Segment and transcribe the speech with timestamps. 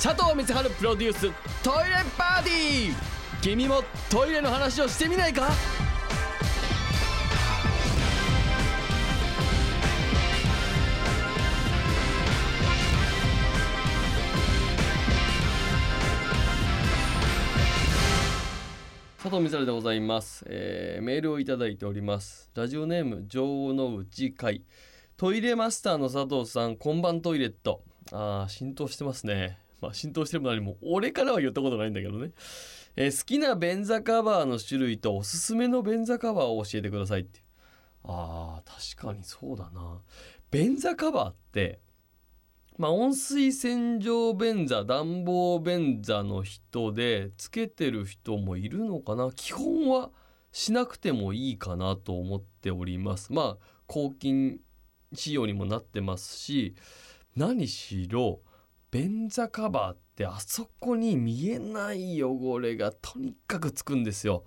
[0.00, 1.22] 佐藤光春プロデュース
[1.60, 2.94] トイレパーティー。
[3.42, 5.48] 君もトイレの話をしてみないか？
[19.20, 22.52] 佐藤光春でございます、えーメールをいただいております。
[22.54, 24.62] ラジオネーム女王の内会
[25.16, 27.82] トイレマスターの佐藤さんこんばんトイレット。
[28.12, 29.58] あー浸透してますね。
[29.80, 32.32] まあ浸透してるも何も俺からは言ったことないんだけどね、
[32.96, 37.42] えー好きな便座カバーの種類とおすすめの便座カバーを教えてくださいって。
[38.04, 40.00] あー確かにそうだな。
[40.50, 41.80] 便座カバーって
[42.78, 49.32] まあ、温水洗浄便座暖房便座の人でつけてる人もいるのかな。
[49.34, 50.10] 基本は
[50.52, 53.32] しなくてもいいかなと思っております。
[53.32, 54.60] まあ抗菌
[55.12, 56.76] 仕様にもなってますし
[57.34, 58.40] 何しろ
[58.90, 64.44] 便座カバーってあそこに見えない汚れがとにかくつくんですよ。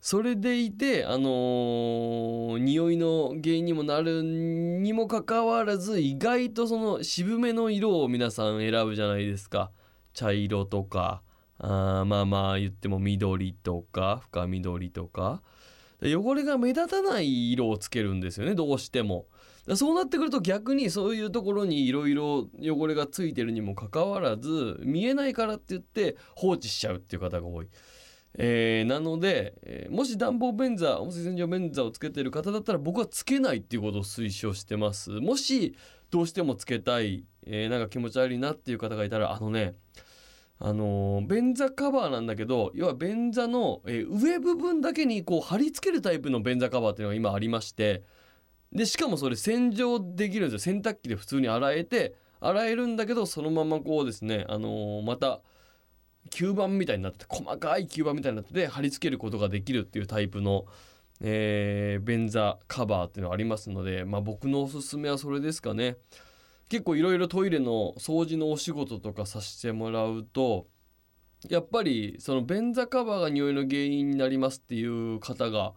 [0.00, 9.70] それでいて、あのー匂いの原因にもなるにもかかわらず意外とその渋めの色を皆さん選ぶじゃないですか
[10.12, 11.22] 茶色とか
[11.58, 15.42] あまあまあ言っても緑とか深緑とか
[16.02, 19.26] 汚れが目立たない色をつけるんですよねどうしても
[19.76, 27.68] そうなってくると逆にそういうところにいろいろ汚れがついてるにもかかわらず見えないからって言って放置しちゃうっていう方が多い。
[28.38, 35.76] えーなので、えーもし暖房便座温水洗浄便座をつけてる方だったら僕はつけないっていうことを推奨してますもし
[36.10, 39.74] どうしてもつけたい、えーなんか気持ち悪いなっていう方がいたらあのね
[40.64, 48.04] あの便座カバーなんだけど要は便座の、え上部分だけにこう貼り付けるタイプの便座カバーっていうのが今ありまして
[48.72, 50.72] でしかもそれ洗浄できるんですよ。
[50.72, 55.40] 洗濯機で普通に洗えて洗えるんだけどそのままこうですねあのまた
[56.30, 60.66] 吸盤みたいになってて細かい吸盤みたいになってて貼り付けることができるっていうタイプの、
[61.20, 65.96] えー便座カバーっていうのがありますので、まあ、僕のおすすめはそれですかね。
[66.72, 70.68] 結構いろいろトイレの掃除のお仕事とかさせてもらうと
[71.50, 75.74] やっぱりその便座カバーが匂いの原因になりますっていう方が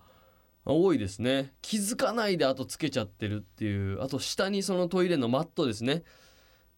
[0.64, 1.52] 多いですね。
[1.62, 6.04] 気づかないであとつけちゃってるっていうあと下にそのトイレのマットですね。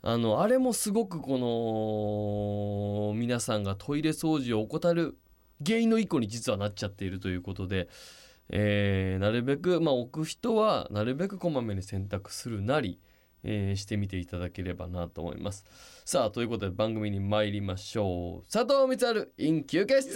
[0.01, 5.19] あのあれもすごくこの皆さんがトイレ掃除を怠る
[5.63, 7.87] 原因の一個に実はなっちゃっているということで、
[8.49, 12.99] えーなるべく、まあ、置く人はなるべくこまめに洗濯するなり、
[13.43, 15.65] えーしてみていただければなと思います。
[16.05, 18.51] さあということで番組に参りましょう。
[18.51, 20.13] 佐藤光春 in 休憩室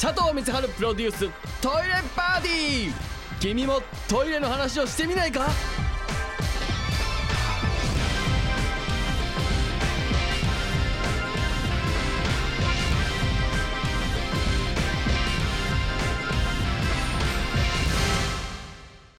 [0.00, 1.18] 佐藤光春プロデュース
[1.60, 2.92] トイレパーティー。
[3.40, 5.48] 君もトイレの話をしてみないか？